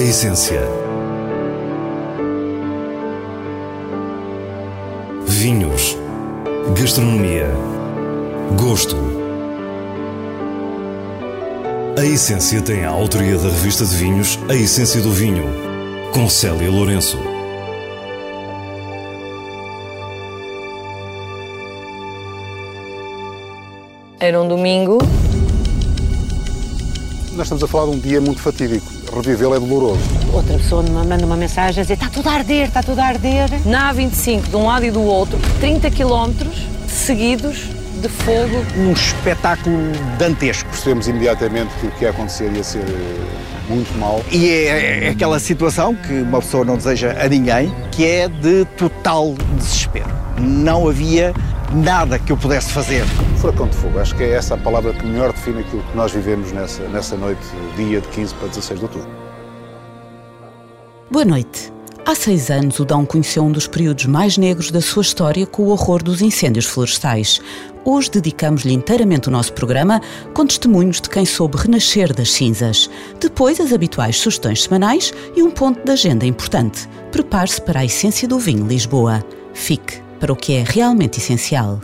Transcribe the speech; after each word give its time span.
A 0.00 0.02
essência. 0.02 0.62
Vinhos. 5.26 5.94
Gastronomia. 6.74 7.50
Gosto. 8.58 8.96
A 11.98 12.06
essência 12.06 12.62
tem 12.62 12.82
a 12.82 12.88
autoria 12.88 13.36
da 13.36 13.50
revista 13.50 13.84
de 13.84 13.94
vinhos 13.94 14.38
A 14.48 14.54
Essência 14.54 15.02
do 15.02 15.12
Vinho, 15.12 15.44
com 16.14 16.30
Célia 16.30 16.70
Lourenço. 16.70 17.18
Era 24.18 24.40
um 24.40 24.48
domingo. 24.48 24.96
Nós 27.32 27.42
estamos 27.42 27.62
a 27.62 27.68
falar 27.68 27.90
de 27.90 27.96
um 27.96 27.98
dia 27.98 28.22
muito 28.22 28.40
fatídico. 28.40 28.99
Revivê-lo 29.14 29.54
é 29.54 29.60
doloroso. 29.60 30.00
Outra 30.32 30.56
pessoa 30.56 30.82
me 30.82 30.90
manda 30.90 31.24
uma 31.24 31.36
mensagem 31.36 31.80
a 31.80 31.82
dizer 31.82 31.94
está 31.94 32.08
tudo 32.08 32.28
a 32.28 32.32
arder, 32.32 32.68
está 32.68 32.82
tudo 32.82 33.00
a 33.00 33.04
arder. 33.04 33.48
Na 33.66 33.92
A25, 33.92 34.48
de 34.48 34.56
um 34.56 34.66
lado 34.66 34.84
e 34.84 34.90
do 34.90 35.02
outro, 35.02 35.38
30 35.60 35.90
quilómetros 35.90 36.66
seguidos 36.86 37.68
de 38.00 38.08
fogo. 38.08 38.64
Um 38.76 38.92
espetáculo 38.92 39.76
dantesco. 40.18 40.68
Percebemos 40.70 41.08
imediatamente 41.08 41.72
que 41.80 41.86
o 41.86 41.90
que 41.90 42.04
ia 42.04 42.10
acontecer 42.10 42.50
ia 42.52 42.64
ser 42.64 42.84
muito 43.68 43.96
mal. 43.98 44.22
E 44.30 44.48
é, 44.48 45.06
é 45.06 45.08
aquela 45.10 45.38
situação 45.38 45.94
que 45.94 46.12
uma 46.12 46.40
pessoa 46.40 46.64
não 46.64 46.76
deseja 46.76 47.16
a 47.20 47.28
ninguém, 47.28 47.72
que 47.92 48.04
é 48.06 48.28
de 48.28 48.64
total 48.76 49.34
desespero. 49.56 50.10
Não 50.38 50.88
havia 50.88 51.32
nada 51.72 52.18
que 52.18 52.32
eu 52.32 52.36
pudesse 52.36 52.70
fazer. 52.70 53.04
Furacão 53.40 53.68
de 53.68 53.76
fogo, 53.76 53.98
acho 53.98 54.14
que 54.16 54.22
é 54.22 54.32
essa 54.32 54.54
a 54.54 54.58
palavra 54.58 54.92
que 54.92 55.02
melhor 55.02 55.32
define 55.32 55.60
aquilo 55.60 55.82
que 55.82 55.96
nós 55.96 56.12
vivemos 56.12 56.52
nessa, 56.52 56.86
nessa 56.88 57.16
noite, 57.16 57.40
dia 57.74 57.98
de 57.98 58.08
15 58.08 58.34
para 58.34 58.48
16 58.48 58.78
de 58.78 58.84
outubro. 58.84 59.08
Boa 61.10 61.24
noite. 61.24 61.72
Há 62.04 62.14
seis 62.14 62.50
anos, 62.50 62.78
o 62.80 62.84
Dão 62.84 63.06
conheceu 63.06 63.42
um 63.42 63.50
dos 63.50 63.66
períodos 63.66 64.04
mais 64.04 64.36
negros 64.36 64.70
da 64.70 64.82
sua 64.82 65.00
história 65.00 65.46
com 65.46 65.62
o 65.62 65.68
horror 65.70 66.02
dos 66.02 66.20
incêndios 66.20 66.66
florestais. 66.66 67.40
Hoje 67.82 68.10
dedicamos-lhe 68.10 68.74
inteiramente 68.74 69.28
o 69.28 69.32
nosso 69.32 69.54
programa 69.54 70.02
com 70.34 70.46
testemunhos 70.46 71.00
de 71.00 71.08
quem 71.08 71.24
soube 71.24 71.56
renascer 71.56 72.12
das 72.14 72.30
cinzas. 72.30 72.90
Depois, 73.18 73.58
as 73.58 73.72
habituais 73.72 74.18
sugestões 74.18 74.64
semanais 74.64 75.14
e 75.34 75.42
um 75.42 75.50
ponto 75.50 75.82
de 75.82 75.90
agenda 75.90 76.26
importante. 76.26 76.86
Prepare-se 77.10 77.62
para 77.62 77.80
a 77.80 77.84
essência 77.86 78.28
do 78.28 78.38
vinho 78.38 78.66
Lisboa. 78.66 79.24
Fique 79.54 80.02
para 80.18 80.30
o 80.30 80.36
que 80.36 80.52
é 80.56 80.62
realmente 80.66 81.18
essencial. 81.18 81.80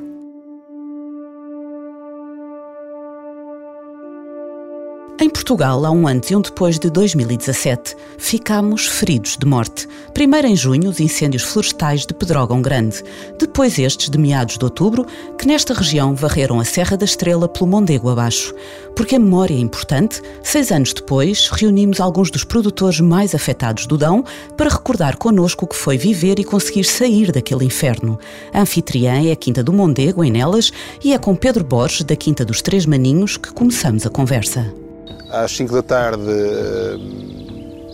Portugal, 5.46 5.86
há 5.86 5.92
um 5.92 6.08
antes 6.08 6.32
e 6.32 6.34
um 6.34 6.40
depois 6.40 6.76
de 6.76 6.90
2017, 6.90 7.94
ficámos 8.18 8.88
feridos 8.88 9.36
de 9.36 9.46
morte. 9.46 9.86
Primeiro 10.12 10.48
em 10.48 10.56
junho, 10.56 10.90
os 10.90 10.98
incêndios 10.98 11.44
florestais 11.44 12.04
de 12.04 12.12
Pedrógão 12.12 12.60
Grande. 12.60 13.00
Depois 13.38 13.78
estes 13.78 14.10
de 14.10 14.18
meados 14.18 14.58
de 14.58 14.64
outubro, 14.64 15.06
que 15.38 15.46
nesta 15.46 15.72
região 15.72 16.16
varreram 16.16 16.58
a 16.58 16.64
Serra 16.64 16.96
da 16.96 17.04
Estrela 17.04 17.46
pelo 17.46 17.68
Mondego 17.68 18.08
abaixo. 18.08 18.52
Porque 18.96 19.14
a 19.14 19.20
memória 19.20 19.54
é 19.54 19.58
importante, 19.58 20.20
seis 20.42 20.72
anos 20.72 20.92
depois, 20.92 21.48
reunimos 21.48 22.00
alguns 22.00 22.28
dos 22.28 22.42
produtores 22.42 22.98
mais 22.98 23.32
afetados 23.32 23.86
do 23.86 23.96
Dão 23.96 24.24
para 24.56 24.68
recordar 24.68 25.16
connosco 25.16 25.64
o 25.64 25.68
que 25.68 25.76
foi 25.76 25.96
viver 25.96 26.40
e 26.40 26.44
conseguir 26.44 26.82
sair 26.82 27.30
daquele 27.30 27.64
inferno. 27.64 28.18
A 28.52 28.62
anfitriã 28.62 29.24
é 29.24 29.30
a 29.30 29.36
Quinta 29.36 29.62
do 29.62 29.72
Mondego, 29.72 30.24
em 30.24 30.30
Nelas, 30.32 30.72
e 31.04 31.12
é 31.12 31.18
com 31.18 31.36
Pedro 31.36 31.62
Borges, 31.62 32.02
da 32.02 32.16
Quinta 32.16 32.44
dos 32.44 32.60
Três 32.60 32.84
Maninhos, 32.84 33.36
que 33.36 33.52
começamos 33.52 34.04
a 34.04 34.10
conversa. 34.10 34.85
Às 35.30 35.52
5 35.52 35.72
da 35.72 35.82
tarde, 35.82 36.30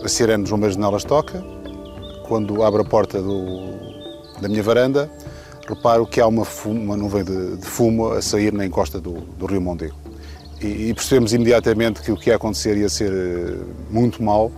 a 0.03 0.07
sirene 0.07 0.43
de 0.43 0.53
uma 0.53 0.69
janelas 0.69 1.03
toca. 1.03 1.43
Quando 2.27 2.63
abro 2.63 2.81
a 2.81 2.85
porta 2.85 3.21
do, 3.21 3.73
da 4.41 4.47
minha 4.47 4.63
varanda, 4.63 5.09
reparo 5.67 6.05
que 6.05 6.19
há 6.19 6.27
uma, 6.27 6.45
fumo, 6.45 6.81
uma 6.81 6.97
nuvem 6.97 7.23
de, 7.23 7.57
de, 7.57 7.65
fumo 7.65 8.11
a 8.11 8.21
sair 8.21 8.53
na 8.53 8.65
encosta 8.65 8.99
do, 8.99 9.21
do 9.37 9.45
Rio 9.45 9.61
Mondego. 9.61 9.95
E, 10.61 10.89
e, 10.89 10.93
percebemos 10.93 11.33
imediatamente 11.33 12.01
que 12.01 12.11
o 12.11 12.17
que 12.17 12.29
ia 12.29 12.35
acontecer 12.35 12.77
ia 12.77 12.89
ser 12.89 13.11
muito 13.89 14.21
mal, 14.21 14.51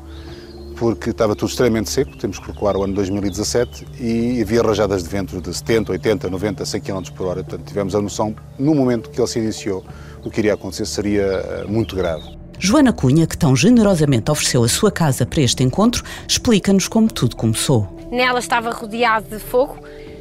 porque 0.76 1.10
estava 1.12 1.36
tudo 1.36 1.50
extremamente 1.50 1.90
seco, 1.90 2.16
temos 2.18 2.38
que 2.38 2.52
recuar 2.52 2.76
ao 2.76 2.84
ano 2.84 2.94
2017, 2.94 3.88
e 4.00 4.42
havia 4.42 4.62
rajadas 4.62 5.04
de 5.04 5.10
vento 5.10 5.42
de 5.42 5.54
70, 5.54 5.92
80, 5.94 6.30
90, 6.30 6.66
100 6.66 6.82
km 6.82 7.02
por 7.16 7.28
hora. 7.28 7.44
Portanto, 7.44 7.68
tivemos 7.68 7.96
a 7.96 8.02
noção, 8.02 8.36
no 8.60 8.76
momento 8.76 9.10
que 9.10 9.20
ele 9.20 9.28
se 9.28 9.40
iniciou, 9.40 9.84
o 10.24 10.30
que 10.30 10.42
iria 10.42 10.54
acontecer 10.54 10.86
seria 10.86 11.66
muito 11.68 11.96
grave. 11.96 12.35
Joana 12.60 12.94
Cunha, 12.94 13.28
que 13.28 13.38
tão 13.38 13.56
generosamente 13.56 14.32
ofereceu 14.32 14.64
a 14.64 14.68
sua 14.68 14.92
casa 14.92 15.26
para 15.26 15.42
este 15.42 15.64
encontro, 15.64 16.04
explica-nos 16.28 16.88
como 16.88 17.12
tudo 17.12 17.36
começou. 17.36 17.88
Nela 18.12 18.40
estava 18.40 18.72
rodeado 18.72 19.28
de 19.30 19.40
fogo, 19.40 19.78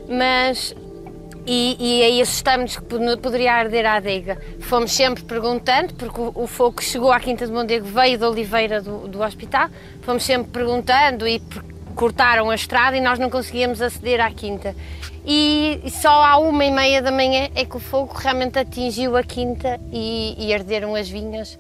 mas. 0.09 0.75
E, 1.47 1.77
e 1.79 2.03
aí 2.03 2.23
assustamos 2.23 2.77
que 2.79 2.83
poderia 2.83 3.53
arder 3.53 3.85
a 3.85 3.97
adega. 3.97 4.39
Fomos 4.61 4.93
sempre 4.93 5.23
perguntando, 5.25 5.93
porque 5.93 6.19
o, 6.19 6.33
o 6.35 6.47
fogo 6.47 6.77
que 6.77 6.85
chegou 6.85 7.13
à 7.13 7.21
Quinta 7.21 7.47
de 7.47 7.53
Mondego 7.53 7.85
veio 7.87 8.19
da 8.19 8.31
Oliveira 8.31 8.81
do, 8.81 9.07
do 9.07 9.21
hospital. 9.21 9.69
Fomos 10.01 10.23
sempre 10.25 10.51
perguntando 10.51 11.29
e 11.29 11.43
cortaram 11.95 12.51
a 12.51 12.55
estrada 12.55 12.97
e 12.97 13.01
nós 13.01 13.19
não 13.19 13.29
conseguíamos 13.29 13.83
aceder 13.83 14.21
à 14.23 14.31
Quinta. 14.31 14.75
E 15.27 15.81
só 15.91 16.25
à 16.25 16.39
uma 16.39 16.65
e 16.65 16.71
meia 16.71 17.01
da 17.01 17.11
manhã 17.11 17.49
é 17.55 17.65
que 17.65 17.77
o 17.77 17.81
fogo 17.81 18.13
realmente 18.15 18.59
atingiu 18.59 19.17
a 19.17 19.23
Quinta 19.23 19.81
e, 19.93 20.35
e 20.39 20.53
arderam 20.53 20.95
as 20.95 21.09
vinhas 21.09 21.59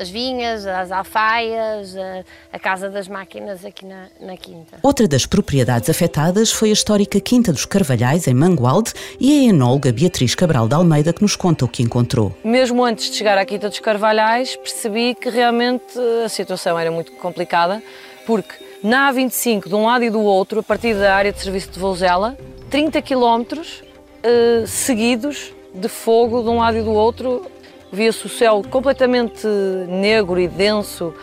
as 0.00 0.08
vinhas, 0.08 0.66
as 0.66 0.90
alfaias, 0.90 1.94
uh, 1.94 2.24
a 2.52 2.58
casa 2.58 2.88
das 2.88 3.08
máquinas 3.08 3.64
aqui 3.64 3.84
na, 3.84 4.06
na, 4.20 4.36
Quinta. 4.36 4.78
Outra 4.82 5.06
das 5.06 5.26
propriedades 5.26 5.88
afetadas 5.90 6.50
foi 6.50 6.70
a 6.70 6.72
histórica 6.72 7.20
Quinta 7.20 7.52
dos 7.52 7.64
Carvalhais, 7.64 8.26
em 8.26 8.34
Mangualde, 8.34 8.92
e 9.20 9.40
a 9.40 9.50
enóloga 9.50 9.92
Beatriz 9.92 10.34
Cabral 10.34 10.66
de 10.66 10.74
Almeida, 10.74 11.12
que 11.12 11.22
nos 11.22 11.36
conta 11.36 11.64
o 11.64 11.68
que 11.68 11.82
encontrou. 11.82 12.34
Mesmo 12.42 12.84
antes 12.84 13.10
de 13.10 13.16
chegar 13.16 13.36
à 13.36 13.44
Quinta 13.44 13.68
dos 13.68 13.80
Carvalhais, 13.80 14.56
percebi 14.56 15.14
que 15.14 15.28
realmente 15.28 15.98
a 16.24 16.28
situação 16.28 16.78
era 16.78 16.90
muito 16.90 17.12
complicada, 17.12 17.82
porque 18.26 18.54
na 18.82 19.12
A25, 19.12 19.68
de 19.68 19.74
um 19.74 19.86
lado 19.86 20.04
e 20.04 20.10
do 20.10 20.20
outro, 20.20 20.60
a 20.60 20.62
partir 20.62 20.94
da 20.94 21.14
área 21.14 21.32
de 21.32 21.40
serviço 21.40 21.70
de 21.70 21.78
Vouzela, 21.78 22.36
30 22.70 23.00
quilómetros 23.02 23.82
uh, 23.82 24.66
seguidos 24.66 25.54
de 25.74 25.88
fogo 25.88 26.42
de 26.42 26.48
um 26.48 26.58
lado 26.58 26.78
e 26.78 26.82
do 26.82 26.92
outro 26.92 27.50
via-se 27.94 28.26
o 28.26 28.28
céu 28.28 28.62
completamente 28.68 29.46
negro 29.88 30.38
e 30.38 30.48
denso. 30.48 31.14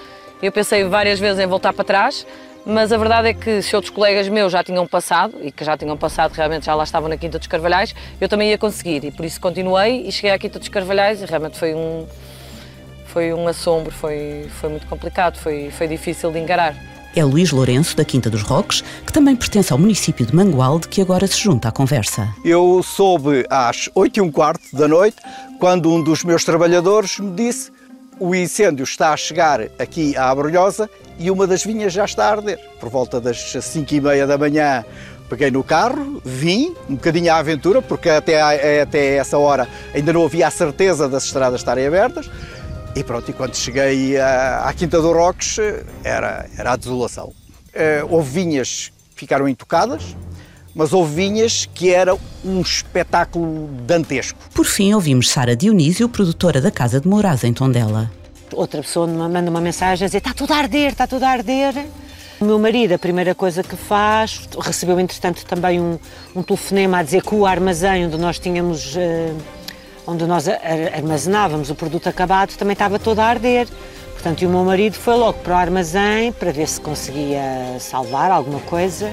Eu 0.41 0.51
pensei 0.51 0.83
várias 0.85 1.19
vezes 1.19 1.39
em 1.39 1.45
voltar 1.45 1.73
para 1.73 1.83
trás, 1.83 2.25
mas 2.65 2.91
a 2.91 2.97
verdade 2.97 3.27
é 3.27 3.33
que 3.33 3.61
se 3.61 3.75
outros 3.75 3.93
colegas 3.93 4.27
meus 4.27 4.51
já 4.51 4.63
tinham 4.63 4.87
passado, 4.87 5.35
e 5.41 5.51
que 5.51 5.63
já 5.63 5.77
tinham 5.77 5.97
passado 5.97 6.31
realmente 6.33 6.65
já 6.65 6.73
lá 6.73 6.83
estavam 6.83 7.09
na 7.09 7.17
Quinta 7.17 7.37
dos 7.37 7.47
Carvalhais, 7.47 7.93
eu 8.19 8.29
também 8.29 8.49
ia 8.49 8.57
conseguir. 8.57 9.03
E 9.03 9.11
por 9.11 9.25
isso 9.25 9.39
continuei 9.39 10.07
e 10.07 10.11
cheguei 10.11 10.31
à 10.31 10.39
Quinta 10.39 10.57
dos 10.57 10.69
Carvalhais 10.69 11.21
e 11.21 11.25
realmente 11.25 11.59
foi 11.59 11.75
um, 11.75 12.07
foi 13.05 13.33
um 13.33 13.47
assombro, 13.47 13.91
foi, 13.91 14.47
foi 14.59 14.69
muito 14.69 14.87
complicado, 14.87 15.37
foi, 15.37 15.69
foi 15.69 15.87
difícil 15.87 16.31
de 16.31 16.39
encarar. 16.39 16.90
É 17.15 17.23
Luís 17.25 17.51
Lourenço, 17.51 17.95
da 17.97 18.05
Quinta 18.05 18.29
dos 18.29 18.41
Roques, 18.41 18.83
que 19.05 19.11
também 19.11 19.35
pertence 19.35 19.73
ao 19.73 19.79
município 19.79 20.25
de 20.25 20.33
Mangualde, 20.33 20.87
que 20.87 21.01
agora 21.01 21.27
se 21.27 21.37
junta 21.37 21.67
à 21.67 21.71
conversa. 21.71 22.33
Eu 22.45 22.81
soube 22.83 23.45
às 23.49 23.89
8 23.93 24.17
e 24.17 24.21
um 24.21 24.31
quarto 24.31 24.63
da 24.73 24.87
noite, 24.87 25.17
quando 25.59 25.91
um 25.91 26.01
dos 26.01 26.23
meus 26.23 26.45
trabalhadores 26.45 27.19
me 27.19 27.31
disse 27.31 27.71
o 28.21 28.35
incêndio 28.35 28.83
está 28.83 29.13
a 29.13 29.17
chegar 29.17 29.61
aqui 29.79 30.15
à 30.15 30.29
Abrolhosa 30.29 30.87
e 31.17 31.31
uma 31.31 31.47
das 31.47 31.63
vinhas 31.63 31.91
já 31.91 32.05
está 32.05 32.25
a 32.25 32.31
arder. 32.31 32.59
Por 32.79 32.87
volta 32.87 33.19
das 33.19 33.57
5 33.59 33.95
e 33.95 33.99
meia 33.99 34.27
da 34.27 34.37
manhã 34.37 34.85
peguei 35.27 35.49
no 35.49 35.63
carro, 35.63 36.21
vim, 36.23 36.75
um 36.89 36.95
bocadinho 36.95 37.31
à 37.33 37.37
aventura, 37.37 37.81
porque 37.81 38.09
até, 38.09 38.81
até 38.81 39.15
essa 39.15 39.37
hora 39.37 39.67
ainda 39.93 40.13
não 40.13 40.25
havia 40.25 40.45
a 40.45 40.51
certeza 40.51 41.09
das 41.09 41.23
estradas 41.23 41.61
estarem 41.61 41.87
abertas, 41.87 42.29
e 42.95 43.03
pronto, 43.03 43.29
e 43.29 43.33
quando 43.33 43.55
cheguei 43.55 44.17
à, 44.19 44.65
à 44.65 44.73
Quinta 44.73 45.01
do 45.01 45.13
Roques, 45.13 45.57
era, 46.03 46.45
era 46.57 46.73
a 46.73 46.75
desolação. 46.75 47.27
Uh, 47.27 48.05
houve 48.09 48.29
vinhas 48.29 48.91
que 49.13 49.21
ficaram 49.21 49.47
intocadas, 49.47 50.15
mas 50.75 50.91
houve 50.91 51.15
vinhas 51.15 51.69
que 51.73 51.93
era 51.93 52.17
um 52.43 52.61
espetáculo 52.61 53.69
dantesco. 53.85 54.39
Por 54.53 54.65
fim, 54.65 54.93
ouvimos 54.93 55.29
Sara 55.29 55.55
Dionísio, 55.55 56.09
produtora 56.09 56.59
da 56.59 56.71
Casa 56.71 56.99
de 56.99 57.07
Moraes, 57.07 57.43
em 57.43 57.53
Tondela. 57.53 58.11
Outra 58.53 58.81
pessoa 58.81 59.07
me 59.07 59.15
manda 59.15 59.49
uma 59.49 59.61
mensagem 59.61 60.05
a 60.05 60.07
dizer 60.07 60.17
está 60.17 60.33
tudo 60.33 60.51
a 60.53 60.57
arder, 60.57 60.91
está 60.91 61.07
tudo 61.07 61.23
a 61.23 61.29
arder. 61.29 61.85
O 62.41 62.45
meu 62.45 62.59
marido, 62.59 62.93
a 62.93 62.99
primeira 62.99 63.35
coisa 63.35 63.63
que 63.63 63.75
faz, 63.75 64.49
recebeu 64.59 64.99
entretanto 64.99 65.45
também 65.45 65.79
um, 65.79 65.97
um 66.35 66.41
telefonema 66.41 66.97
a 66.97 67.03
dizer 67.03 67.21
que 67.21 67.35
o 67.35 67.45
armazém 67.45 68.05
onde 68.05 68.17
nós 68.17 68.37
tínhamos... 68.37 68.95
Uh, 68.95 69.60
onde 70.05 70.25
nós 70.25 70.45
armazenávamos 70.47 71.69
o 71.69 71.75
produto 71.75 72.07
acabado, 72.07 72.55
também 72.57 72.73
estava 72.73 72.99
todo 72.99 73.19
a 73.19 73.25
arder. 73.25 73.67
Portanto, 74.13 74.45
o 74.45 74.49
meu 74.49 74.63
marido 74.63 74.93
foi 74.93 75.15
logo 75.15 75.39
para 75.39 75.53
o 75.53 75.57
armazém 75.57 76.31
para 76.31 76.51
ver 76.51 76.67
se 76.67 76.79
conseguia 76.79 77.77
salvar 77.79 78.29
alguma 78.29 78.59
coisa. 78.59 79.11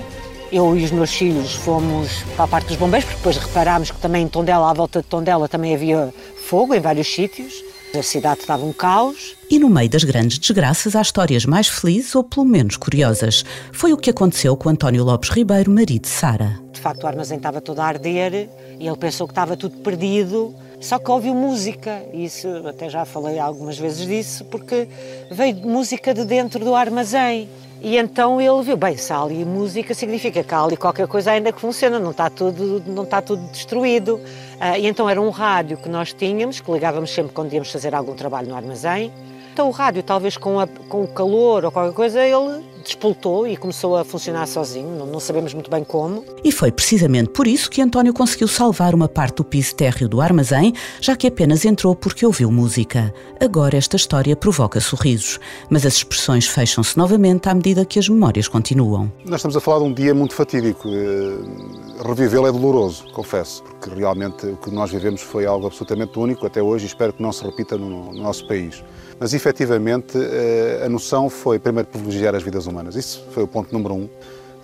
Eu 0.53 0.77
e 0.77 0.85
os 0.85 0.91
meus 0.91 1.13
filhos 1.13 1.55
fomos 1.55 2.23
para 2.35 2.45
a 2.45 2.49
parte 2.49 2.69
dos 2.69 2.77
bombeiros, 2.77 3.05
porque 3.07 3.19
depois 3.19 3.37
reparámos 3.37 3.91
que 3.91 3.99
também 3.99 4.25
em 4.25 4.29
Tondela, 4.29 4.71
à 4.71 4.73
volta 4.73 5.01
de 5.01 5.09
Tondela, 5.09 5.49
também 5.49 5.75
havia 5.75 6.13
fogo 6.47 6.75
em 6.75 6.81
vários 6.81 7.07
sítios. 7.07 7.53
A 7.99 8.03
cidade 8.03 8.41
estava 8.41 8.65
um 8.65 8.73
caos. 8.73 9.35
E 9.51 9.59
no 9.59 9.71
meio 9.71 9.89
das 9.89 10.05
grandes 10.05 10.39
desgraças 10.39 10.95
há 10.95 11.01
histórias 11.01 11.47
mais 11.47 11.69
felizes 11.69 12.15
ou 12.15 12.23
pelo 12.23 12.45
menos 12.45 12.77
curiosas. 12.77 13.45
Foi 13.73 13.95
o 13.95 13.97
que 13.97 14.11
aconteceu 14.11 14.55
com 14.59 14.69
António 14.69 15.05
Lopes 15.05 15.31
Ribeiro, 15.31 15.71
marido 15.71 16.03
de 16.03 16.09
Sara. 16.09 16.61
De 16.71 16.81
facto, 16.81 17.05
o 17.05 17.07
armazém 17.07 17.39
estava 17.39 17.63
todo 17.63 17.81
a 17.81 17.87
arder 17.87 18.49
e 18.79 18.87
ele 18.87 18.97
pensou 18.97 19.27
que 19.27 19.33
estava 19.33 19.57
tudo 19.57 19.79
perdido. 19.79 20.55
Só 20.81 20.99
que 20.99 21.11
ouviu 21.11 21.35
música, 21.35 22.03
e 22.13 22.25
isso 22.25 22.49
até 22.67 22.89
já 22.89 23.05
falei 23.05 23.39
algumas 23.39 23.79
vezes 23.79 24.07
disso, 24.07 24.45
porque 24.45 24.89
veio 25.31 25.57
música 25.57 26.15
de 26.15 26.25
dentro 26.25 26.65
do 26.65 26.75
armazém. 26.75 27.49
E 27.81 27.97
então 27.97 28.41
ele 28.41 28.63
viu, 28.63 28.77
bem, 28.77 28.97
se 28.97 29.13
há 29.13 29.21
ali 29.21 29.45
música, 29.45 29.93
significa 29.95 30.43
que 30.43 30.55
há 30.55 30.63
ali 30.63 30.77
qualquer 30.77 31.07
coisa 31.07 31.33
ainda 31.33 31.53
que 31.53 31.61
funciona, 31.61 31.99
não 31.99 32.13
está 32.13 32.31
tudo, 32.31 32.83
não 32.87 33.05
está 33.05 33.21
tudo 33.21 33.43
destruído. 33.51 34.17
Uh, 34.17 34.79
e 34.79 34.87
então 34.87 35.09
era 35.09 35.21
um 35.21 35.31
rádio 35.31 35.77
que 35.77 35.89
nós 35.89 36.13
tínhamos, 36.13 36.61
que 36.61 36.71
ligávamos 36.71 37.11
sempre 37.11 37.33
quando 37.33 37.53
íamos 37.53 37.71
fazer 37.71 37.95
algum 37.95 38.15
trabalho 38.15 38.49
no 38.49 38.57
armazém. 38.57 39.13
Então 39.53 39.69
o 39.69 39.71
rádio, 39.73 40.03
talvez 40.03 40.37
com, 40.37 40.59
a, 40.59 40.67
com 40.67 41.03
o 41.03 41.09
calor 41.09 41.65
ou 41.65 41.73
qualquer 41.73 41.95
coisa, 41.95 42.21
ele 42.25 42.65
despoltou 42.89 43.47
e 43.47 43.57
começou 43.57 43.97
a 43.97 44.05
funcionar 44.05 44.47
sozinho, 44.47 44.89
não, 44.97 45.07
não, 45.07 45.21
sabemos 45.21 45.55
muito 45.55 45.71
bem 45.71 45.85
como. 45.85 46.25
E 46.43 46.51
foi 46.51 46.73
precisamente 46.73 47.31
por 47.31 47.47
isso 47.47 47.71
que 47.71 47.83
António 47.83 48.13
conseguiu 48.13 48.49
salvar 48.49 48.95
uma 48.95 49.09
parte 49.09 49.37
do 49.37 49.45
piso 49.45 49.75
térreo 49.75 50.09
do 50.09 50.21
armazém, 50.21 50.73
já 51.01 51.15
que 51.15 51.27
apenas 51.27 51.65
entrou 51.65 51.95
porque 51.95 52.25
ouviu 52.25 52.51
música. 52.51 53.13
Agora 53.41 53.77
esta 53.77 53.97
história 53.97 54.35
provoca 54.35 54.81
sorrisos, 54.81 55.39
mas 55.71 55.85
as 55.85 55.95
expressões 55.95 56.47
fecham-se 56.47 56.97
novamente 56.97 57.49
à 57.49 57.55
medida 57.55 57.85
que 57.85 57.99
as 57.99 58.09
memórias 58.09 58.49
continuam. 58.49 59.13
Nós 59.25 59.41
estamos 59.41 59.57
a 59.57 59.61
falar 59.61 59.79
de 59.81 59.85
um 59.85 59.93
dia 59.93 60.15
muito 60.15 60.35
fatídico. 60.35 60.89
Eh, 60.89 62.05
revivê-lo 62.07 62.47
é 62.47 62.53
doloroso, 62.53 63.05
confesso, 63.13 63.63
porque 63.63 63.91
realmente 63.91 64.47
o 64.47 64.57
que 64.57 64.71
nós 64.71 64.91
vivemos 64.91 65.21
foi 65.21 65.47
algo 65.47 65.67
absolutamente 65.67 66.19
único 66.19 66.47
até 66.47 66.63
hoje 66.63 66.85
e 66.85 66.89
espero 66.89 67.13
que 67.13 67.23
não 67.23 67.33
se 67.33 67.45
repita 67.45 67.77
no, 67.77 68.13
no 68.13 68.23
nosso 68.23 68.47
país. 68.47 68.83
Mas 69.21 69.35
efetivamente 69.35 70.17
eh, 70.17 70.83
a 70.85 70.89
noção 70.89 71.29
foi 71.29 71.59
primeiro 71.59 71.89
privilegiar 71.89 72.35
as 72.35 72.43
vidas 72.43 72.67
humanas. 72.67 72.78
Isso 72.97 73.25
foi 73.33 73.43
o 73.43 73.47
ponto 73.47 73.73
número 73.73 73.95
um. 73.95 74.09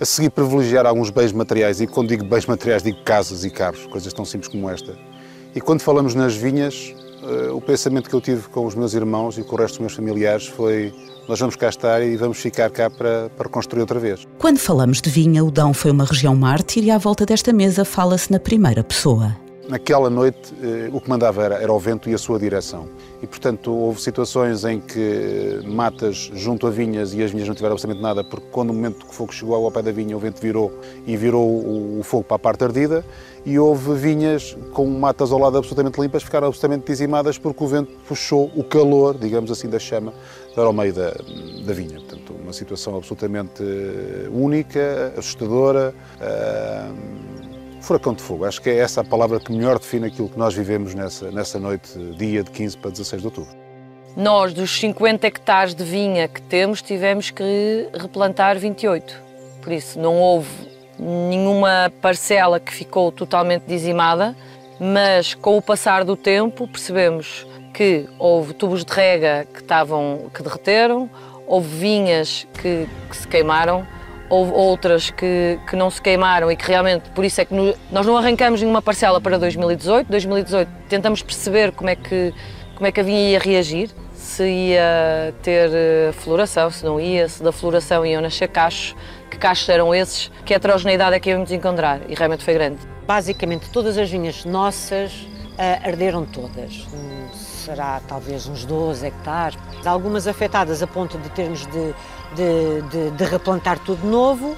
A 0.00 0.04
seguir, 0.04 0.30
privilegiar 0.30 0.86
alguns 0.86 1.10
bens 1.10 1.32
materiais, 1.32 1.80
e 1.80 1.86
quando 1.86 2.08
digo 2.08 2.24
bens 2.24 2.46
materiais, 2.46 2.82
digo 2.82 3.02
casas 3.04 3.44
e 3.44 3.50
carros, 3.50 3.86
coisas 3.86 4.12
tão 4.12 4.24
simples 4.24 4.48
como 4.48 4.68
esta. 4.68 4.96
E 5.54 5.60
quando 5.60 5.82
falamos 5.82 6.14
nas 6.14 6.34
vinhas, 6.34 6.92
eh, 7.22 7.50
o 7.50 7.60
pensamento 7.60 8.10
que 8.10 8.14
eu 8.14 8.20
tive 8.20 8.48
com 8.48 8.66
os 8.66 8.74
meus 8.74 8.92
irmãos 8.92 9.38
e 9.38 9.42
com 9.44 9.54
o 9.54 9.58
resto 9.58 9.74
dos 9.74 9.80
meus 9.80 9.94
familiares 9.94 10.46
foi 10.46 10.92
nós 11.28 11.40
vamos 11.40 11.56
cá 11.56 11.68
estar 11.68 12.02
e 12.02 12.16
vamos 12.16 12.38
ficar 12.38 12.70
cá 12.70 12.90
para, 12.90 13.30
para 13.30 13.46
reconstruir 13.46 13.80
outra 13.80 13.98
vez. 13.98 14.26
Quando 14.38 14.58
falamos 14.58 15.00
de 15.00 15.08
vinha, 15.08 15.42
o 15.42 15.50
Dão 15.50 15.72
foi 15.72 15.90
uma 15.90 16.04
região 16.04 16.36
mártir 16.36 16.84
e 16.84 16.90
à 16.90 16.98
volta 16.98 17.24
desta 17.24 17.52
mesa 17.52 17.84
fala-se 17.84 18.30
na 18.30 18.38
primeira 18.38 18.84
pessoa. 18.84 19.34
Naquela 19.68 20.10
noite, 20.10 20.54
eh, 20.62 20.90
o 20.92 21.00
que 21.00 21.08
mandava 21.08 21.42
era, 21.42 21.54
era 21.54 21.72
o 21.72 21.78
vento 21.78 22.10
e 22.10 22.14
a 22.14 22.18
sua 22.18 22.38
direção. 22.38 22.86
E, 23.22 23.26
portanto, 23.26 23.72
houve 23.72 23.98
situações 23.98 24.62
em 24.64 24.78
que 24.78 25.60
matas 25.64 26.30
junto 26.34 26.66
a 26.66 26.70
vinhas 26.70 27.14
e 27.14 27.22
as 27.22 27.30
vinhas 27.30 27.48
não 27.48 27.54
tiveram 27.54 27.72
absolutamente 27.72 28.02
nada, 28.02 28.22
porque 28.22 28.46
quando 28.52 28.70
o 28.70 28.74
momento 28.74 29.06
que 29.06 29.10
o 29.10 29.14
fogo 29.14 29.32
chegou 29.32 29.54
ao 29.54 29.72
pé 29.72 29.80
da 29.80 29.90
vinha, 29.90 30.14
o 30.14 30.20
vento 30.20 30.38
virou 30.38 30.70
e 31.06 31.16
virou 31.16 31.48
o, 31.48 32.02
fogo 32.02 32.24
para 32.24 32.36
a 32.36 32.38
parte 32.38 32.64
ardida. 32.64 33.02
E 33.46 33.58
houve 33.58 33.94
vinhas 33.94 34.54
com 34.74 34.86
matas 34.86 35.32
ao 35.32 35.38
lado 35.38 35.56
absolutamente 35.56 35.98
limpas, 35.98 36.22
ficaram 36.22 36.48
absolutamente 36.48 36.86
dizimadas 36.86 37.38
porque 37.38 37.64
o 37.64 37.66
vento 37.66 37.92
puxou 38.06 38.50
o 38.54 38.62
calor, 38.62 39.16
digamos 39.16 39.50
assim, 39.50 39.68
da 39.68 39.78
chama 39.78 40.12
para 40.54 40.68
o 40.68 40.72
meio 40.72 40.92
da, 40.92 41.10
da 41.64 41.72
vinha. 41.72 42.00
Portanto, 42.00 42.34
uma 42.42 42.52
situação 42.52 42.96
absolutamente 42.96 43.62
eh, 43.62 44.28
única, 44.30 45.14
assustadora. 45.16 45.94
Furacão 47.84 48.14
de 48.14 48.22
fogo. 48.22 48.44
Acho 48.44 48.60
que 48.60 48.70
é 48.70 48.78
essa 48.78 49.02
a 49.02 49.04
palavra 49.04 49.38
que 49.38 49.52
melhor 49.52 49.78
define 49.78 50.06
aquilo 50.06 50.28
que 50.28 50.38
nós 50.38 50.54
vivemos 50.54 50.94
nessa, 50.94 51.30
nessa 51.30 51.58
noite, 51.58 51.96
dia 52.16 52.42
de 52.42 52.50
15 52.50 52.76
para 52.78 52.90
16 52.90 53.22
de 53.22 53.28
outubro. 53.28 53.50
Nós, 54.16 54.52
dos 54.52 54.78
50 54.78 55.26
hectares 55.26 55.74
de 55.74 55.84
vinha 55.84 56.28
que 56.28 56.40
temos, 56.40 56.80
tivemos 56.80 57.30
que 57.30 57.88
replantar 57.92 58.58
28. 58.58 59.22
Por 59.60 59.72
isso, 59.72 59.98
não 59.98 60.14
houve 60.16 60.48
nenhuma 60.98 61.92
parcela 62.00 62.60
que 62.60 62.72
ficou 62.72 63.10
totalmente 63.10 63.64
dizimada, 63.66 64.36
mas 64.78 65.34
com 65.34 65.56
o 65.56 65.62
passar 65.62 66.04
do 66.04 66.16
tempo 66.16 66.68
percebemos 66.68 67.46
que 67.72 68.06
houve 68.18 68.54
tubos 68.54 68.84
de 68.84 68.92
rega 68.92 69.46
que, 69.52 69.60
estavam, 69.60 70.30
que 70.32 70.42
derreteram, 70.42 71.10
houve 71.46 71.68
vinhas 71.76 72.46
que, 72.62 72.88
que 73.10 73.16
se 73.16 73.26
queimaram, 73.26 73.84
houve 74.28 74.52
outras 74.52 75.10
que, 75.10 75.58
que 75.68 75.76
não 75.76 75.90
se 75.90 76.00
queimaram 76.00 76.50
e 76.50 76.56
que 76.56 76.66
realmente, 76.66 77.10
por 77.10 77.24
isso 77.24 77.40
é 77.40 77.44
que 77.44 77.54
no, 77.54 77.74
nós 77.90 78.06
não 78.06 78.16
arrancamos 78.16 78.60
nenhuma 78.60 78.82
parcela 78.82 79.20
para 79.20 79.38
2018. 79.38 80.08
2018 80.08 80.68
tentamos 80.88 81.22
perceber 81.22 81.72
como 81.72 81.90
é 81.90 81.96
que, 81.96 82.32
como 82.74 82.86
é 82.86 82.92
que 82.92 83.00
a 83.00 83.02
vinha 83.02 83.30
ia 83.30 83.38
reagir, 83.38 83.90
se 84.14 84.44
ia 84.44 85.34
ter 85.42 85.70
eh, 85.72 86.12
floração, 86.12 86.70
se 86.70 86.84
não 86.84 86.98
ia, 86.98 87.28
se 87.28 87.42
da 87.42 87.52
floração 87.52 88.04
iam 88.04 88.22
nascer 88.22 88.48
cachos, 88.48 88.96
que 89.30 89.36
cachos 89.36 89.68
eram 89.68 89.94
esses, 89.94 90.30
que 90.44 90.54
heterogeneidade 90.54 91.14
é 91.14 91.20
que 91.20 91.30
íamos 91.30 91.52
encontrar 91.52 92.00
e 92.08 92.14
realmente 92.14 92.44
foi 92.44 92.54
grande. 92.54 92.78
Basicamente 93.06 93.68
todas 93.70 93.98
as 93.98 94.10
vinhas 94.10 94.44
nossas 94.44 95.12
uh, 95.12 95.86
arderam 95.86 96.24
todas. 96.24 96.86
Será 97.64 98.00
talvez 98.06 98.46
uns 98.46 98.64
12 98.64 99.06
hectares. 99.06 99.58
Algumas 99.84 100.26
afetadas 100.26 100.82
a 100.82 100.86
ponto 100.86 101.16
de 101.18 101.28
termos 101.30 101.66
de 101.66 101.94
de, 102.34 102.82
de, 102.82 103.10
de 103.10 103.24
replantar 103.24 103.78
tudo 103.78 104.06
novo 104.06 104.56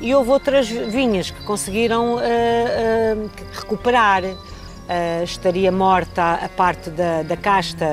e 0.00 0.14
houve 0.14 0.30
outras 0.30 0.68
vinhas 0.68 1.30
que 1.30 1.44
conseguiram 1.44 2.14
uh, 2.14 2.18
uh, 2.18 3.30
recuperar. 3.52 4.24
Uh, 4.24 5.22
estaria 5.22 5.70
morta 5.70 6.34
a 6.42 6.48
parte 6.48 6.88
da, 6.88 7.22
da 7.22 7.36
casta, 7.36 7.84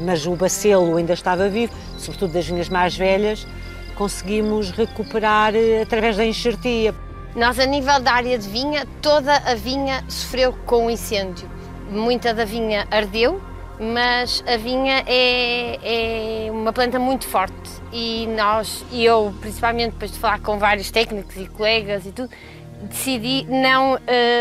mas 0.00 0.24
o 0.24 0.36
bacelo 0.36 0.96
ainda 0.96 1.12
estava 1.12 1.48
vivo, 1.48 1.72
sobretudo 1.98 2.32
das 2.32 2.46
vinhas 2.46 2.68
mais 2.68 2.96
velhas, 2.96 3.44
conseguimos 3.96 4.70
recuperar 4.70 5.52
através 5.82 6.16
da 6.16 6.24
enxertia. 6.24 6.94
Nós, 7.34 7.58
a 7.58 7.66
nível 7.66 7.98
da 7.98 8.12
área 8.12 8.38
de 8.38 8.48
vinha, 8.48 8.86
toda 9.02 9.34
a 9.34 9.56
vinha 9.56 10.04
sofreu 10.08 10.54
com 10.64 10.86
o 10.86 10.90
incêndio. 10.90 11.50
Muita 11.90 12.32
da 12.32 12.44
vinha 12.44 12.86
ardeu, 12.88 13.40
mas 13.80 14.42
a 14.46 14.56
vinha 14.56 15.04
é, 15.06 16.46
é 16.46 16.50
uma 16.50 16.72
planta 16.72 16.98
muito 16.98 17.26
forte 17.26 17.54
e 17.92 18.26
nós, 18.36 18.84
e 18.90 19.04
eu 19.04 19.32
principalmente 19.40 19.92
depois 19.92 20.12
de 20.12 20.18
falar 20.18 20.40
com 20.40 20.58
vários 20.58 20.90
técnicos 20.90 21.36
e 21.36 21.46
colegas 21.46 22.04
e 22.06 22.12
tudo, 22.12 22.30
decidi 22.82 23.46
não 23.48 23.94
uh, 23.94 23.98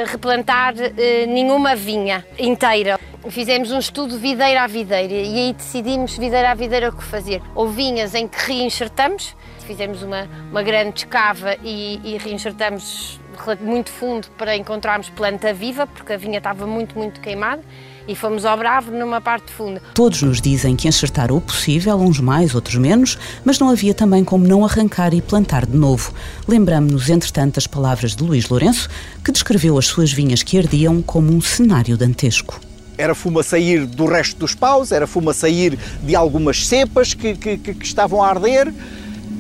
replantar 0.08 0.74
uh, 0.74 1.28
nenhuma 1.28 1.76
vinha 1.76 2.26
inteira. 2.38 3.00
Fizemos 3.30 3.72
um 3.72 3.80
estudo 3.80 4.18
videira 4.18 4.64
a 4.64 4.68
videira 4.68 5.14
e 5.14 5.48
aí 5.48 5.54
decidimos 5.54 6.18
videira 6.18 6.52
a 6.52 6.54
videira 6.54 6.90
o 6.90 6.96
que 6.96 7.04
fazer. 7.04 7.42
Ou 7.56 7.68
vinhas 7.68 8.16
em 8.16 8.28
que 8.28 8.38
reenxertamos, 8.40 9.36
fizemos 9.66 10.02
uma, 10.02 10.28
uma 10.50 10.64
grande 10.64 11.00
escava 11.00 11.56
e, 11.64 12.00
e 12.04 12.18
reenxertamos 12.18 13.20
muito 13.60 13.92
fundo 13.92 14.30
para 14.38 14.56
encontrarmos 14.56 15.10
planta 15.10 15.54
viva, 15.54 15.86
porque 15.86 16.14
a 16.14 16.18
vinha 16.18 16.38
estava 16.38 16.66
muito, 16.66 16.98
muito 16.98 17.20
queimada 17.20 17.62
e 18.08 18.16
fomos 18.16 18.46
ao 18.46 18.58
Bravo 18.58 18.92
numa 18.92 19.20
parte 19.20 19.52
funda. 19.52 19.82
Todos 19.94 20.22
nos 20.22 20.42
dizem 20.42 20.76
que 20.76 20.88
enxertar 20.88 21.32
o 21.32 21.42
possível, 21.42 21.98
uns 21.98 22.20
mais, 22.20 22.56
outros 22.56 22.76
menos, 22.76 23.18
mas 23.44 23.60
não 23.60 23.70
havia 23.70 23.94
também 23.94 24.24
como 24.24 24.48
não 24.48 24.64
arrancar 24.64 25.14
e 25.14 25.22
plantar 25.22 25.66
de 25.66 25.76
novo. 25.76 26.14
Lembramos-nos, 26.48 27.10
entretanto, 27.10 27.58
as 27.58 27.68
palavras 27.68 28.16
de 28.16 28.24
Luís 28.24 28.48
Lourenço, 28.50 28.90
que 29.24 29.32
descreveu 29.32 29.78
as 29.78 29.86
suas 29.86 30.12
vinhas 30.12 30.42
que 30.42 30.58
ardiam 30.58 31.02
como 31.02 31.34
um 31.34 31.42
cenário 31.42 31.98
dantesco. 31.98 32.60
Era 32.98 33.14
fuma 33.14 33.44
sair 33.44 33.86
do 33.86 34.06
resto 34.06 34.40
dos 34.40 34.56
paus, 34.56 34.92
era 34.92 35.06
fuma 35.06 35.34
sair 35.34 35.78
de 36.02 36.16
algumas 36.16 36.66
cepas 36.66 37.14
que, 37.14 37.36
que, 37.36 37.58
que 37.58 37.86
estavam 37.86 38.24
a 38.24 38.30
arder, 38.30 38.74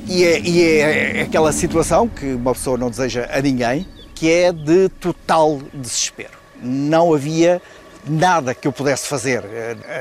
e 0.08 0.24
é, 0.24 0.40
e 0.40 0.62
é 0.62 1.22
aquela 1.22 1.52
situação 1.52 2.08
que 2.08 2.34
uma 2.34 2.54
pessoa 2.54 2.78
não 2.78 2.90
deseja 2.90 3.28
a 3.32 3.42
ninguém, 3.42 3.86
que 4.16 4.32
é 4.32 4.52
de 4.52 4.90
total 4.90 5.60
desespero. 5.74 6.38
Não 6.62 7.14
havia 7.14 7.62
nada 8.10 8.54
que 8.54 8.68
eu 8.68 8.72
pudesse 8.72 9.08
fazer. 9.08 9.44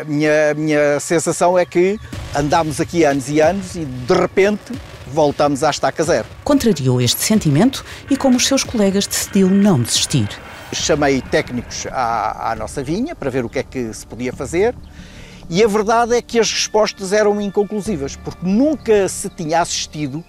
A 0.01 0.05
minha, 0.05 0.51
a 0.51 0.55
minha 0.55 1.01
sensação 1.01 1.59
é 1.59 1.65
que 1.65 1.99
andámos 2.35 2.81
aqui 2.81 3.05
anos 3.05 3.29
e 3.29 3.41
anos 3.41 3.75
e 3.75 3.85
de 3.85 4.15
repente 4.15 4.73
voltamos 5.07 5.63
à 5.63 5.71
estaca 5.71 6.03
zero. 6.03 6.27
Contrariou 6.45 7.01
este 7.01 7.23
sentimento 7.23 7.85
e, 8.11 8.17
como 8.17 8.37
os 8.37 8.47
seus 8.47 8.65
colegas, 8.65 9.07
decidiu 9.07 9.49
não 9.49 9.81
desistir. 9.81 10.29
Chamei 10.73 11.23
técnicos 11.23 11.87
à, 11.91 12.53
à 12.53 12.57
nossa 12.57 12.83
vinha 12.83 13.15
para 13.15 13.31
ver 13.31 13.45
o 13.45 13.49
que 13.49 13.61
é 13.61 13.63
que 13.63 13.93
se 13.93 14.07
podia 14.07 14.33
fazer 14.33 14.75
e 15.49 15.63
a 15.63 15.69
verdade 15.69 16.15
é 16.17 16.21
que 16.21 16.41
as 16.41 16.51
respostas 16.51 17.13
eram 17.13 17.41
inconclusivas, 17.41 18.17
porque 18.17 18.45
nunca 18.45 19.09
se 19.09 19.29
tinha 19.31 19.61
assistido 19.61 20.25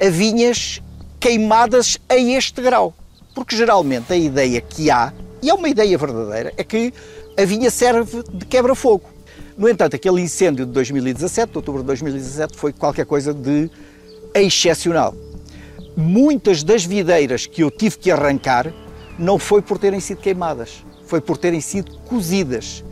a 0.00 0.08
vinhas 0.08 0.80
queimadas 1.20 1.98
a 2.08 2.16
este 2.16 2.62
grau. 2.62 2.94
Porque 3.34 3.54
geralmente 3.56 4.12
a 4.12 4.16
ideia 4.16 4.60
que 4.60 4.90
há 4.90 5.12
e 5.44 5.50
é 5.50 5.54
uma 5.54 5.68
ideia 5.68 5.98
verdadeira, 5.98 6.54
é 6.56 6.64
que 6.64 6.90
a 7.36 7.44
vinha 7.44 7.70
serve 7.70 8.22
de 8.32 8.46
quebra-fogo. 8.46 9.04
No 9.58 9.68
entanto, 9.68 9.94
aquele 9.94 10.22
incêndio 10.22 10.64
de 10.64 10.72
2017, 10.72 11.52
de 11.52 11.58
outubro 11.58 11.82
de 11.82 11.86
2017, 11.88 12.56
foi 12.56 12.72
qualquer 12.72 13.04
coisa 13.04 13.34
de 13.34 13.70
excepcional. 14.32 15.14
Muitas 15.94 16.62
das 16.62 16.86
videiras 16.86 17.44
que 17.44 17.62
eu 17.62 17.70
tive 17.70 17.98
que 17.98 18.10
arrancar 18.10 18.72
não 19.18 19.38
foi 19.38 19.60
por 19.60 19.76
terem 19.76 20.00
sido 20.00 20.22
queimadas, 20.22 20.82
foi 21.04 21.20
por 21.20 21.36
terem 21.36 21.60
sido 21.60 21.94
cozidas. 22.06 22.82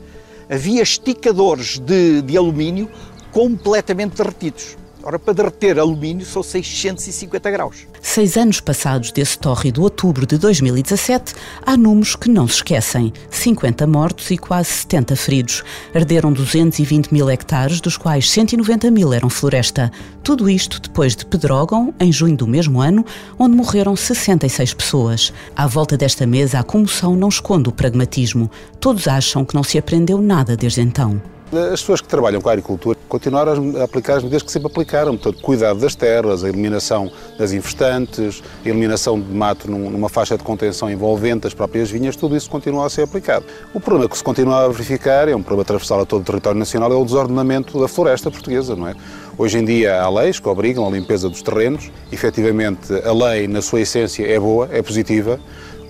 havia 0.51 0.83
esticadores 0.83 1.79
de, 1.79 2.21
de 2.21 2.37
alumínio 2.37 2.91
completamente 3.33 4.15
derretidos. 4.15 4.77
Ora, 5.05 5.19
para 5.19 5.35
derreter 5.35 5.79
alumínio 5.79 6.25
são 6.25 6.43
650 6.43 7.51
graus. 7.51 7.87
Seis 8.01 8.37
anos 8.37 8.61
passados 8.61 9.11
desse 9.11 9.39
tórrido 9.39 9.83
outubro 9.83 10.25
de 10.25 10.39
2017, 10.39 11.35
há 11.65 11.77
números 11.77 12.15
que 12.15 12.31
não 12.31 12.47
se 12.47 12.57
esquecem. 12.57 13.13
50 13.29 13.87
mortos 13.87 14.31
e 14.31 14.39
quase 14.39 14.71
70 14.71 15.17
feridos. 15.17 15.65
Arderam 15.95 16.33
220 16.33 17.13
mil 17.13 17.29
hectares, 17.29 17.81
dos 17.81 17.97
quais 17.97 18.31
190 18.31 18.91
mil 18.91 19.13
eram 19.13 19.29
floresta. 19.29 19.91
Tudo 20.23 20.49
isto 20.49 20.81
depois 20.81 21.17
de 21.17 21.27
Pedrógão, 21.27 21.93
em 21.99 22.13
junho 22.13 22.37
do 22.37 22.47
mesmo 22.47 22.81
ano, 22.81 23.05
onde 23.39 23.57
morreram 23.57 23.97
66 23.97 24.75
pessoas. 24.75 25.33
À 25.57 25.67
volta 25.67 25.97
desta 25.97 26.27
mesa, 26.27 26.61
a 26.61 26.63
comoção 26.63 27.17
não 27.17 27.29
esconde 27.29 27.69
o 27.69 27.73
pragmatismo. 27.73 28.51
Todos 28.79 29.09
acham 29.09 29.45
que 29.45 29.55
não 29.55 29.65
se 29.65 29.79
aprendeu 29.79 30.23
nada 30.23 30.57
desde 30.57 30.81
então. 30.81 31.21
As 31.53 31.81
pessoas 31.81 32.01
que 32.01 32.09
trabalham 32.09 32.41
com 32.41 32.49
a 32.49 32.53
agricultura 32.53 32.99
continuaram 33.11 33.75
a 33.79 33.85
aplicar 33.85 34.17
as 34.17 34.23
medidas 34.23 34.43
que 34.43 34.51
sempre 34.51 34.69
aplicaram, 34.69 35.19
portanto, 35.19 35.43
cuidado 35.43 35.79
das 35.79 35.95
terras, 35.95 36.43
a 36.43 36.49
eliminação 36.49 37.13
das 37.39 37.53
infestantes, 37.53 38.43
a 38.65 38.69
eliminação 38.71 39.21
de 39.21 39.31
mato 39.31 39.71
numa 39.71 40.09
faixa 40.09 40.39
de 40.39 40.43
contenção 40.43 40.91
envolvente 40.91 41.47
as 41.47 41.53
próprias 41.53 41.91
vinhas, 41.91 42.17
tudo 42.17 42.35
isso 42.35 42.49
continua 42.49 42.87
a 42.87 42.89
ser 42.89 43.03
aplicado. 43.03 43.45
O 43.75 43.81
problema 43.81 44.09
que 44.09 44.17
se 44.17 44.25
continua 44.25 44.65
a 44.65 44.69
verificar, 44.69 45.29
é 45.29 45.37
um 45.37 45.43
problema 45.43 45.67
transversal 45.67 46.01
a 46.01 46.07
todo 46.07 46.23
o 46.23 46.25
território 46.25 46.59
nacional, 46.59 46.91
é 46.91 46.97
o 46.97 47.05
desordenamento 47.05 47.79
da 47.79 47.87
floresta 47.87 48.31
portuguesa, 48.31 48.75
não 48.75 48.89
é? 48.89 48.95
Hoje 49.37 49.59
em 49.59 49.65
dia 49.67 50.01
há 50.01 50.09
leis 50.09 50.41
que 50.41 50.49
obrigam 50.49 50.89
a 50.89 50.91
limpeza 50.91 51.29
dos 51.29 51.43
terrenos, 51.43 51.91
efetivamente 52.11 52.95
a 52.95 53.13
lei, 53.13 53.47
na 53.47 53.61
sua 53.61 53.83
essência, 53.83 54.27
é 54.27 54.41
boa, 54.41 54.71
é 54.73 54.81
positiva, 54.81 55.39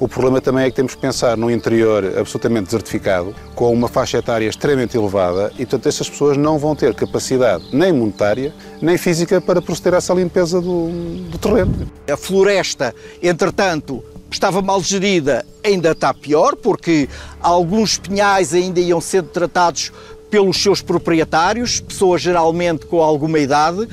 o 0.03 0.09
problema 0.09 0.41
também 0.41 0.65
é 0.65 0.69
que 0.69 0.75
temos 0.75 0.97
que 0.97 1.01
pensar 1.01 1.37
num 1.37 1.49
interior 1.49 2.19
absolutamente 2.19 2.65
desertificado, 2.65 3.33
com 3.55 3.73
uma 3.73 3.87
faixa 3.87 4.19
etária 4.19 4.49
extremamente 4.49 4.97
elevada, 4.97 5.53
e 5.55 5.59
portanto 5.59 5.87
essas 5.87 6.11
pessoas 6.11 6.37
não 6.37 6.59
vão 6.59 6.75
ter 6.75 6.93
capacidade 6.93 7.65
nem 7.73 7.93
monetária, 7.93 8.53
nem 8.81 8.99
física 8.99 9.41
para 9.41 9.63
proceder 9.63 9.95
a 9.95 9.99
essa 9.99 10.13
limpeza 10.13 10.61
do, 10.61 10.89
do 11.31 11.39
terreno. 11.39 11.89
A 12.11 12.17
floresta, 12.17 12.93
entretanto, 13.23 14.03
estava 14.29 14.61
mal 14.61 14.83
gerida, 14.83 15.47
ainda 15.65 15.93
está 15.93 16.13
pior, 16.13 16.57
porque 16.57 17.09
alguns 17.41 17.97
pinhais 17.97 18.53
ainda 18.53 18.81
iam 18.81 19.01
sendo 19.01 19.29
tratados 19.29 19.93
pelos 20.29 20.61
seus 20.61 20.83
proprietários, 20.83 21.79
pessoas 21.79 22.21
geralmente 22.21 22.87
com 22.87 23.01
alguma 23.01 23.39
idade, 23.39 23.89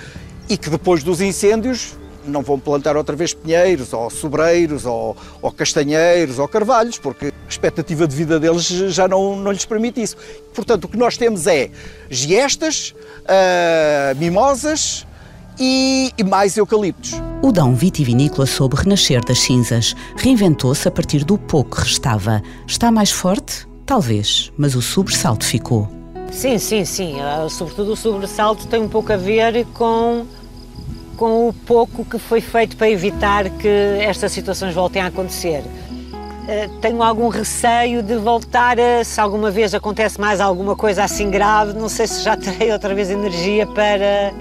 e 0.49 0.57
que 0.57 0.71
depois 0.71 1.03
dos 1.03 1.21
incêndios 1.21 1.98
não 2.25 2.41
vão 2.41 2.59
plantar 2.59 2.95
outra 2.97 3.15
vez 3.15 3.33
pinheiros, 3.33 3.93
ou 3.93 4.09
sobreiros, 4.09 4.85
ou, 4.85 5.15
ou 5.41 5.51
castanheiros, 5.51 6.39
ou 6.39 6.47
carvalhos, 6.47 6.97
porque 6.97 7.27
a 7.27 7.49
expectativa 7.49 8.07
de 8.07 8.15
vida 8.15 8.39
deles 8.39 8.65
já 8.65 9.07
não, 9.07 9.35
não 9.35 9.51
lhes 9.51 9.65
permite 9.65 10.01
isso. 10.01 10.15
Portanto, 10.53 10.85
o 10.85 10.87
que 10.87 10.97
nós 10.97 11.17
temos 11.17 11.47
é 11.47 11.69
giestas, 12.09 12.93
uh, 13.23 14.17
mimosas, 14.17 15.05
e, 15.59 16.13
e, 16.17 16.23
mais 16.23 16.55
eucaliptos. 16.55 17.13
O 17.41 17.51
Dão 17.51 17.75
vitivinícola 17.75 18.45
soube 18.45 18.77
renascer 18.77 19.23
das 19.25 19.39
cinzas. 19.39 19.93
Reinventou-se 20.15 20.87
a 20.87 20.91
partir 20.91 21.25
do 21.25 21.37
pouco 21.37 21.75
que 21.75 21.81
restava. 21.81 22.41
Está 22.65 22.89
mais 22.89 23.11
forte? 23.11 23.67
Talvez, 23.85 24.53
mas 24.57 24.75
o 24.75 24.81
sobressalto 24.81 25.45
ficou. 25.45 25.89
Sim, 26.31 26.57
sim, 26.57 26.85
sim. 26.85 27.15
Uh, 27.15 27.49
sobretudo 27.49 27.93
o 27.93 27.95
sobressalto 27.95 28.67
tem 28.67 28.81
um 28.81 28.87
pouco 28.87 29.11
a 29.11 29.17
ver 29.17 29.65
com 29.73 30.25
com 31.19 31.49
o 31.49 31.53
pouco 31.53 32.05
que 32.05 32.17
foi 32.17 32.39
feito 32.39 32.77
para 32.77 32.89
evitar 32.89 33.49
que 33.49 33.67
estas 33.99 34.31
situações 34.31 34.73
voltem 34.73 35.01
a 35.01 35.07
acontecer. 35.07 35.61
Eh, 36.47 36.69
tenho 36.79 37.03
algum 37.03 37.27
receio 37.27 38.01
de 38.01 38.15
voltar 38.15 38.79
a, 38.79 39.03
se 39.03 39.19
alguma 39.19 39.51
vez 39.51 39.73
acontece 39.73 40.17
mais 40.17 40.39
alguma 40.39 40.77
coisa 40.77 41.03
assim 41.03 41.29
grave, 41.29 41.73
não 41.73 41.89
sei 41.89 42.07
se 42.07 42.23
já 42.23 42.37
terei 42.39 42.71
outra 42.71 42.95
vez 42.95 43.09
energia 43.09 43.67
para, 43.67 44.31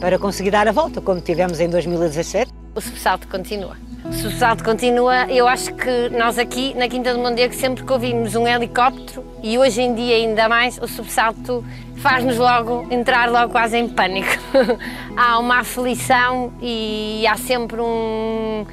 para 0.00 0.16
conseguir 0.16 0.52
dar 0.52 0.68
a 0.68 0.72
volta, 0.72 1.00
como 1.00 1.20
tivemos 1.20 1.58
em 1.58 1.68
2017. 1.68 2.48
O 2.76 2.80
sobressalto 2.80 3.26
continua. 3.26 3.76
O 4.14 4.16
sobressalto 4.16 4.62
continua. 4.62 5.26
Eu 5.26 5.48
acho 5.48 5.74
que 5.74 6.08
nós 6.10 6.38
aqui 6.38 6.72
na 6.74 6.88
Quinta 6.88 7.12
do 7.12 7.18
Mondego, 7.18 7.52
sempre 7.52 7.82
que 7.84 7.92
ouvimos 7.92 8.36
um 8.36 8.46
helicóptero, 8.46 9.24
e 9.42 9.58
hoje 9.58 9.82
em 9.82 9.92
dia 9.92 10.14
ainda 10.14 10.48
mais, 10.48 10.78
o 10.78 10.86
sobressalto 10.86 11.64
faz-nos 11.96 12.38
logo 12.38 12.86
entrar 12.92 13.28
logo 13.28 13.50
quase 13.50 13.76
em 13.76 13.88
pânico. 13.88 14.30
há 15.16 15.38
uma 15.40 15.58
aflição 15.58 16.52
e 16.62 17.26
há 17.26 17.36
sempre 17.36 17.80
um, 17.80 18.64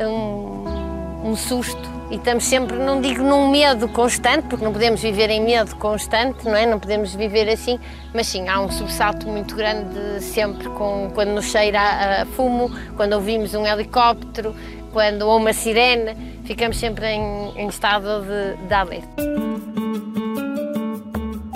um, 0.00 1.28
um, 1.28 1.36
susto 1.36 1.88
e 2.12 2.16
estamos 2.16 2.44
sempre, 2.44 2.76
não 2.76 3.00
digo 3.00 3.22
num 3.22 3.50
medo 3.50 3.88
constante, 3.88 4.42
porque 4.46 4.62
não 4.62 4.70
podemos 4.70 5.00
viver 5.00 5.30
em 5.30 5.42
medo 5.42 5.74
constante, 5.76 6.44
não 6.44 6.54
é? 6.54 6.66
Não 6.66 6.78
podemos 6.78 7.14
viver 7.14 7.48
assim, 7.48 7.78
mas 8.12 8.26
sim, 8.26 8.46
há 8.50 8.60
um 8.60 8.70
sobressalto 8.70 9.26
muito 9.26 9.56
grande 9.56 10.20
sempre 10.20 10.68
com, 10.68 11.10
quando 11.14 11.30
nos 11.30 11.46
cheira 11.46 11.80
a 12.20 12.26
fumo, 12.26 12.70
quando 12.96 13.14
ouvimos 13.14 13.54
um 13.54 13.66
helicóptero, 13.66 14.54
quando 14.92 15.22
ou 15.22 15.38
uma 15.38 15.54
sirene, 15.54 16.14
ficamos 16.44 16.76
sempre 16.76 17.06
em, 17.06 17.52
em 17.56 17.68
estado 17.68 18.20
de, 18.20 18.68
de 18.68 18.74
alerta. 18.74 19.22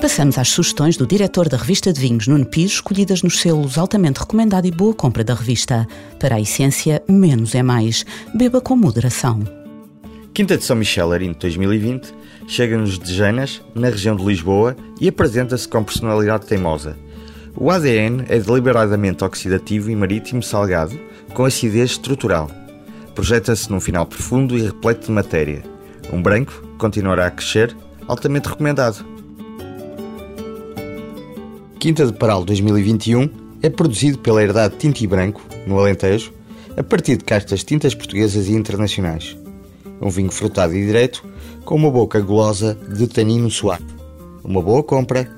Passamos 0.01 0.39
às 0.39 0.49
sugestões 0.49 0.97
do 0.97 1.07
diretor 1.07 1.51
da 1.51 1.59
revista 1.59 1.93
de 1.93 2.01
vinhos, 2.01 2.27
Nuno 2.29 2.47
Pires, 2.47 2.73
escolhidas 2.73 3.23
nos 3.23 3.41
selos 3.41 3.77
altamente 3.77 4.21
recomendado 4.21 4.67
e 4.67 4.71
boa 4.71 4.95
compra 4.95 5.23
da 5.23 5.35
revista. 5.35 5.87
Para 6.19 6.37
a 6.37 6.41
essência, 6.41 7.03
menos 7.07 7.55
é 7.55 7.63
mais. 7.63 8.07
Beba 8.33 8.59
com 8.59 8.75
moderação. 8.75 9.56
Quinta 10.37 10.59
de 10.59 10.65
São 10.65 10.77
Michel 10.77 11.13
Arinto 11.13 11.39
2020 11.39 12.13
chega-nos 12.47 12.99
de 12.99 13.15
Janas, 13.15 13.63
na 13.75 13.89
região 13.89 14.15
de 14.15 14.23
Lisboa, 14.23 14.77
e 15.01 15.09
apresenta-se 15.09 15.67
com 15.67 15.83
personalidade 15.83 16.45
teimosa. 16.45 16.95
O 17.57 17.71
ADN 17.71 18.23
é 18.29 18.39
deliberadamente 18.39 19.25
oxidativo 19.25 19.91
e 19.91 19.97
marítimo 19.97 20.43
salgado, 20.43 20.95
com 21.33 21.47
acidez 21.47 21.93
estrutural. 21.93 22.51
Projeta-se 23.15 23.71
num 23.71 23.81
final 23.81 24.05
profundo 24.05 24.59
e 24.59 24.67
repleto 24.67 25.07
de 25.07 25.13
matéria. 25.13 25.63
Um 26.13 26.21
branco 26.21 26.53
continuará 26.77 27.29
a 27.29 27.31
crescer, 27.31 27.75
altamente 28.07 28.51
recomendado. 28.51 29.07
Quinta 31.79 32.05
de 32.05 32.13
Paral 32.13 32.45
2021 32.45 33.31
é 33.63 33.71
produzido 33.71 34.19
pela 34.19 34.43
Herdade 34.43 34.77
Tinto 34.77 35.01
e 35.01 35.07
Branco, 35.07 35.41
no 35.67 35.81
Alentejo, 35.81 36.31
a 36.77 36.83
partir 36.83 37.17
de 37.17 37.25
castas 37.25 37.65
tintas 37.65 37.95
portuguesas 37.95 38.49
e 38.49 38.53
internacionais. 38.53 39.35
Um 40.01 40.11
vinho 40.11 40.31
frutado 40.31 40.75
e 40.75 40.85
direto, 40.85 41.25
com 41.65 41.75
uma 41.75 41.91
boca 41.91 42.21
gulosa 42.21 42.75
de 42.75 43.07
tanino 43.07 43.51
suave. 43.51 43.87
Uma 44.45 44.63
boa 44.63 44.83
compra 44.83 45.29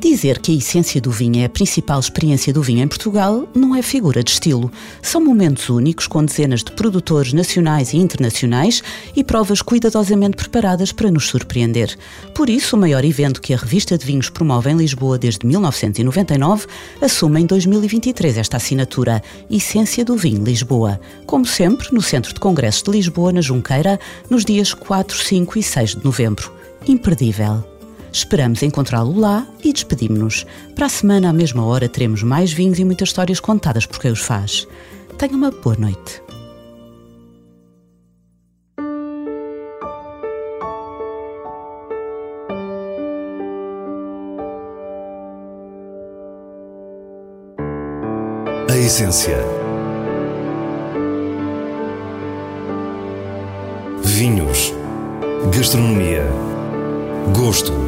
Dizer 0.00 0.38
que 0.38 0.52
a 0.52 0.54
essência 0.54 1.00
do 1.00 1.10
vinho 1.10 1.40
é 1.40 1.46
a 1.46 1.48
principal 1.48 1.98
experiência 1.98 2.52
do 2.52 2.62
vinho 2.62 2.84
em 2.84 2.86
Portugal 2.86 3.48
não 3.52 3.74
é 3.74 3.82
figura 3.82 4.22
de 4.22 4.30
estilo. 4.30 4.70
São 5.02 5.20
momentos 5.20 5.68
únicos 5.68 6.06
com 6.06 6.24
dezenas 6.24 6.62
de 6.62 6.70
produtores 6.70 7.32
nacionais 7.32 7.92
e 7.92 7.96
internacionais 7.96 8.80
e 9.16 9.24
provas 9.24 9.60
cuidadosamente 9.60 10.36
preparadas 10.36 10.92
para 10.92 11.10
nos 11.10 11.26
surpreender. 11.26 11.98
Por 12.32 12.48
isso, 12.48 12.76
o 12.76 12.78
maior 12.78 13.04
evento 13.04 13.40
que 13.42 13.52
a 13.52 13.56
revista 13.56 13.98
de 13.98 14.06
vinhos 14.06 14.30
promove 14.30 14.70
em 14.70 14.76
Lisboa 14.76 15.18
desde 15.18 15.44
1999 15.44 16.66
assume 17.02 17.40
em 17.40 17.46
2023 17.46 18.38
esta 18.38 18.56
assinatura, 18.56 19.20
Essência 19.50 20.04
do 20.04 20.16
Vinho 20.16 20.44
Lisboa. 20.44 21.00
Como 21.26 21.44
sempre, 21.44 21.88
no 21.90 22.00
Centro 22.00 22.32
de 22.32 22.38
Congressos 22.38 22.84
de 22.84 22.92
Lisboa, 22.92 23.32
na 23.32 23.40
Junqueira, 23.40 23.98
nos 24.30 24.44
dias 24.44 24.72
4, 24.72 25.18
5 25.18 25.58
e 25.58 25.62
6 25.62 25.96
de 25.96 26.04
novembro. 26.04 26.52
Imperdível. 26.86 27.77
Esperamos 28.12 28.62
encontrá-lo 28.62 29.18
lá 29.18 29.46
e 29.62 29.72
despedimos-nos. 29.72 30.46
Para 30.74 30.86
a 30.86 30.88
semana, 30.88 31.30
à 31.30 31.32
mesma 31.32 31.64
hora, 31.64 31.88
teremos 31.88 32.22
mais 32.22 32.52
vinhos 32.52 32.78
e 32.78 32.84
muitas 32.84 33.08
histórias 33.08 33.40
contadas 33.40 33.86
por 33.86 34.00
quem 34.00 34.10
os 34.10 34.20
faz. 34.20 34.66
Tenha 35.16 35.34
uma 35.34 35.50
boa 35.50 35.76
noite. 35.76 36.22
A 48.70 48.76
essência. 48.76 49.38
Vinhos. 54.02 54.74
Gastronomia. 55.52 56.26
Gosto. 57.34 57.87